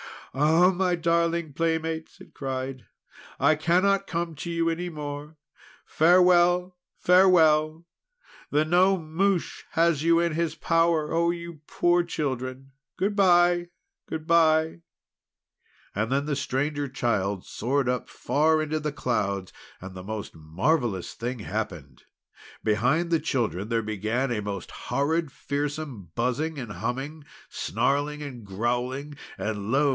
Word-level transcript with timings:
"Ah! 0.33 0.95
darling 0.95 1.51
playmates!" 1.53 2.21
it 2.21 2.33
cried. 2.33 2.85
"I 3.37 3.53
cannot 3.55 4.07
come 4.07 4.33
to 4.35 4.49
you 4.49 4.67
any 4.69 4.87
more! 4.89 5.35
Farewell! 5.85 6.77
Farewell! 6.97 7.85
The 8.49 8.63
Gnome 8.63 9.13
Mouche 9.13 9.65
has 9.71 10.03
you 10.03 10.21
in 10.21 10.31
his 10.33 10.55
power! 10.55 11.11
Oh! 11.13 11.29
you 11.31 11.59
poor 11.67 12.01
children, 12.03 12.71
good 12.97 13.13
bye! 13.15 13.67
good 14.07 14.25
bye!" 14.25 14.79
And 15.93 16.09
then 16.11 16.25
the 16.25 16.37
Stranger 16.37 16.87
Child 16.87 17.45
soared 17.45 17.89
up 17.89 18.09
far 18.09 18.61
into 18.61 18.79
the 18.79 18.93
clouds. 18.93 19.51
And 19.81 19.93
the 19.95 20.03
most 20.03 20.33
marvellous 20.33 21.13
thing 21.13 21.39
happened! 21.39 22.03
Behind 22.63 23.11
the 23.11 23.19
children 23.19 23.67
there 23.67 23.83
began 23.83 24.31
a 24.31 24.41
most 24.41 24.71
horrid, 24.71 25.29
fearsome 25.29 26.11
buzzing 26.15 26.57
and 26.57 26.71
humming, 26.71 27.25
snarling 27.49 28.23
and 28.23 28.45
growling, 28.45 29.15
and, 29.37 29.71
lo! 29.73 29.89